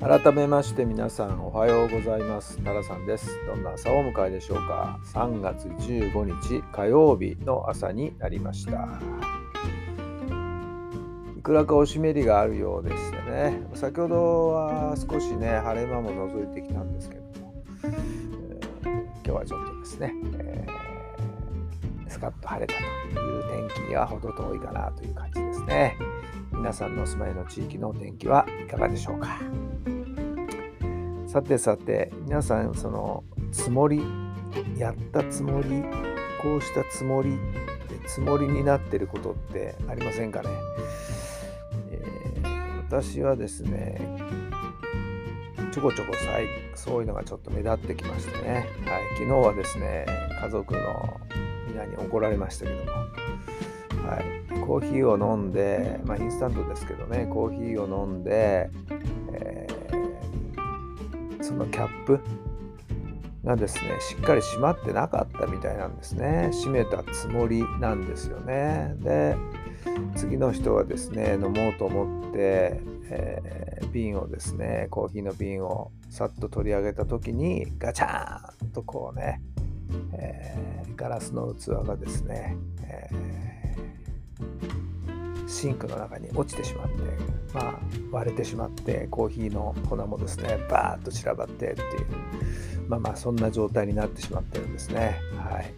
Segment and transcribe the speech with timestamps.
[0.00, 2.62] 改めまして皆さんおはようございます。
[2.62, 3.36] タラさんです。
[3.46, 5.00] どんな朝をお迎えでしょうか。
[5.12, 8.88] 3月15日火曜日の朝になりました。
[11.36, 13.60] いくらかお湿りがあるようでしてね。
[13.74, 22.74] 先ほどは少しね晴れ間も覗いてきたんですけども、えー、今日はちょっとですね、えー、スカッと晴れた
[23.12, 25.96] という天気には程遠いかなという感じですね。
[26.58, 29.40] 皆さんのお住まいの地域のお天気はいかがでしょうか。
[31.26, 34.02] さてさて皆さんそのつもり
[34.76, 35.84] やったつもり
[36.42, 37.32] こうしたつもりっ
[37.88, 40.48] てつもりになってることってありませんかね、
[41.92, 44.00] えー、私はですね
[45.70, 46.12] ちょこちょこ
[46.74, 50.06] そういうのがちょっと目立ってきましてね、はい、昨日はですね
[50.40, 51.20] 家族の
[51.68, 52.90] 皆に怒られましたけども、
[54.06, 58.70] はい、コーヒーを飲んで、まあ、インスタントですけどねコーヒーを飲んで、
[59.32, 59.78] えー
[61.48, 62.20] そのキャップ
[63.42, 66.50] がですねしっかり閉まってなかったみたいなんですね。
[66.52, 68.94] 閉めたつもりなんですよね。
[68.98, 69.34] で
[70.14, 79.40] 次の人はですね飲もうと思って、えー、瓶をですねコーヒーの瓶をさっと取り上げた時にガチャーンとこうね、
[80.12, 83.57] えー、ガラスの器がですね、えー
[85.46, 86.94] シンクの中に落ちてしまって、
[87.54, 87.74] まあ、
[88.12, 91.88] 割れてしまってコーヒーの粉もですねバーッと散らばってっていう
[92.88, 95.20] まあまあそんな状態になってしまってるんですね。
[95.36, 95.74] はい。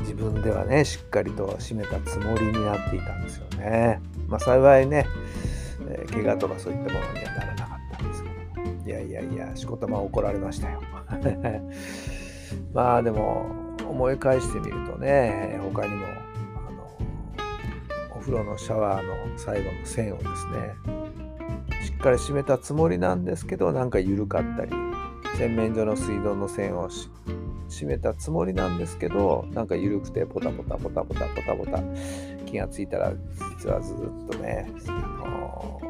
[0.00, 4.00] 自分ではねしっかりと締めたつもりになっていたんですよね。
[4.28, 5.06] まあ幸いね、
[5.88, 10.82] えー、怪我とかそういったものにはならなかったんですけどいやいやいやしこたま怒られましたよ。
[12.74, 13.46] まあでも
[13.88, 16.06] 思い返してみるとね他にも
[18.24, 20.74] 風呂のシャワーの最後の線をですね
[21.84, 24.72] しっかり締めたつもりなんですけどなんか緩かったり
[25.36, 26.88] 洗面所の水道の線を
[27.68, 31.82] 締めたつもりなんですけどなんか緩くてポタポタポタポタポタポタ
[32.46, 33.12] 気がついたら
[33.58, 33.96] 実はずっ
[34.30, 35.80] とね、あの、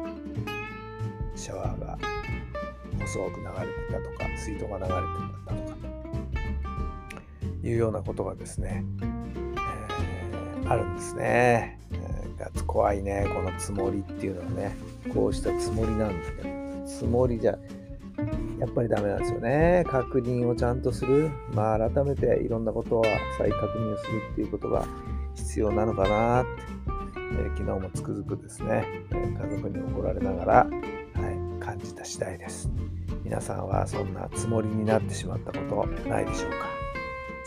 [1.35, 1.97] シャワーが
[3.01, 4.95] 細く流れてたとか水道が流れて
[5.45, 5.77] たとか
[7.63, 11.79] いうようなことがですね、えー、あるんですね。
[12.43, 14.75] やつ怖いねこのつもりっていうのはね。
[15.13, 16.49] こうしたつもりなんですけど。
[16.85, 17.57] つもりじゃ
[18.59, 19.83] やっぱりダメなんですよね。
[19.87, 21.29] 確認をちゃんとする。
[21.53, 23.05] まあ改めていろんなことは
[23.37, 24.85] 再確認をするっていうことが
[25.35, 26.49] 必要なのかなって、
[27.15, 32.69] えー、昨日もつくづくですね、え、家族に怒られながら、はい、感じた次第です。
[33.23, 36.67] 皆さんはそんなつもりになってしまったことないでしょうか。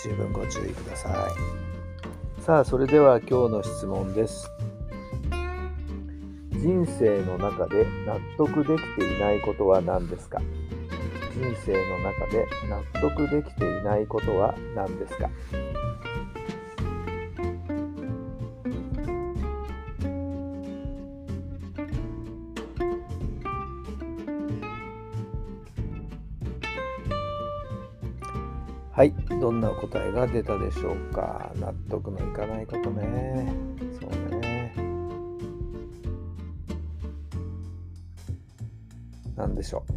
[0.02, 1.28] 十分ご注意くださ
[2.38, 2.42] い。
[2.42, 4.50] さあそれでは今日の質問です。
[6.58, 10.40] 人生の中で納得できていないことは何ですか？
[11.32, 15.30] 人生の中で納得できていないことは何ですか？
[28.90, 31.52] はい、どんな答えが出たでしょうか？
[31.60, 33.77] 納得のいかないことね。
[39.48, 39.92] 何でしょう。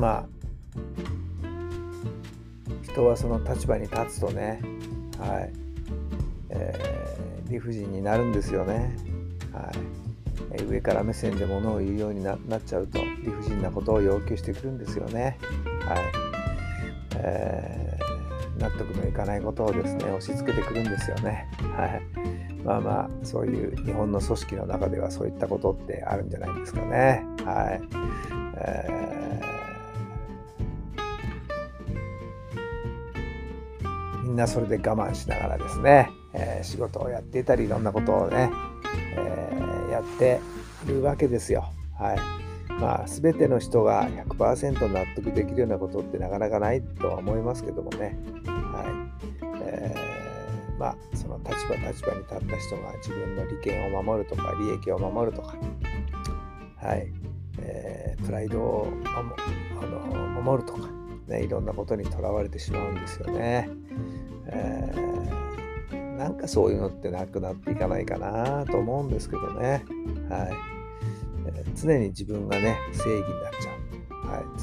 [0.00, 0.26] まあ
[2.82, 4.60] 人はその立場に立つとね
[5.18, 5.52] はい、
[6.50, 8.96] えー、理不尽になるんですよね。
[9.52, 9.72] は
[10.58, 15.38] い、上から目線でものを言うようになっちゃうと理不尽なことを要求してくるんですよね。
[15.86, 15.98] はい、
[17.16, 21.48] えー、納得のいかないことをですね押し付けてくるんですよね。
[21.74, 22.02] はい。
[22.66, 27.24] まあまあそういう日本の組織の中ではそういったことってあるんじゃないですかね。
[27.44, 27.80] はい。
[28.58, 38.50] えー、みんなそれで我慢しながらですね、えー、仕事をやっていたりいろんなことをね、
[39.14, 40.40] えー、やって
[40.86, 41.66] いるわけですよ。
[41.96, 42.18] はい。
[42.80, 48.86] まあ、全ての人が100%納得できるようなことってなかなかないとは思いますけどもね、はい
[49.62, 50.16] えー、
[50.78, 55.56] まあその立場立場に立った人が自分の利権を守るとか利益を守るとか、
[56.76, 57.08] はい
[57.58, 59.36] えー、プライドをあの
[60.42, 60.88] 守るとか、
[61.26, 63.68] ね、いろんなことにとらわれてしまうんですよね。
[64.48, 69.84] えー、なんかそういうのってなくなっていかないかなと思うんですけどね。
[70.28, 70.50] はい
[71.46, 73.75] えー、常に自分がね正義になっちゃう、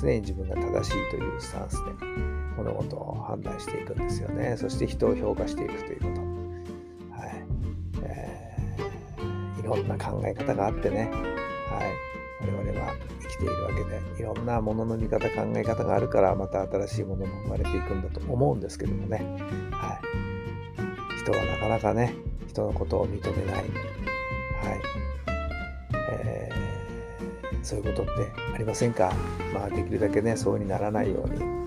[0.03, 1.91] 常に自分が正しいというスタンスで
[2.57, 4.55] 物事を判断していくんですよね。
[4.57, 7.17] そして人を評価していくということ。
[7.21, 7.45] はい。
[8.03, 11.09] えー、いろんな考え方があってね、
[11.69, 19.17] はい、我々は生きているわけでいろんなものの見方考え方があるからまた新しいものも生まれていくんだと思うんですけどもね、
[19.71, 19.99] は
[21.17, 22.13] い、人はなかなかね
[22.47, 23.63] 人のことを認めない、
[27.63, 29.11] そういうことってありませんか、
[29.53, 31.63] まあ、できるだけねそうにならないように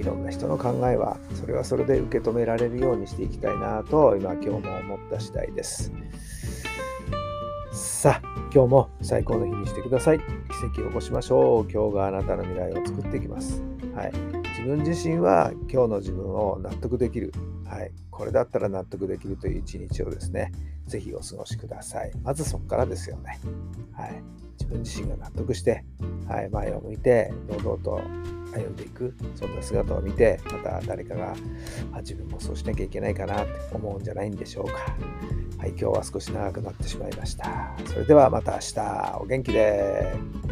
[0.00, 5.92] いろんな人の考えはそれはそれで受け止められるようにしていきたいなと今今日も思った次第です。
[7.72, 10.18] さあ今日も最高の日にしてください。
[10.18, 10.24] 奇
[10.80, 11.70] 跡を起こしましょう。
[11.70, 13.62] 今日があなたの未来を作っていきます。
[13.94, 14.12] はい、
[14.56, 17.32] 自分自身は今日の自分を納得できる。
[17.72, 20.52] はい、これだったら納得できるという一日をですね、
[20.86, 22.12] ぜひお過ごしください。
[22.22, 23.40] まずそこからですよね。
[23.92, 24.22] はい、
[24.58, 25.82] 自分自身が納得して、
[26.28, 28.02] はい、前を向いて堂々と
[28.52, 29.14] 歩んでいく。
[29.34, 31.34] そんな姿を見てまた誰かが
[31.94, 34.72] あ自分もそうしなきゃいけないかなって思うんじゃないんでしょうか。
[35.56, 35.70] はい。
[35.70, 37.74] 今日は少し長くなってしまいました。
[37.86, 39.18] それではまた明日。
[39.18, 40.51] お元気で。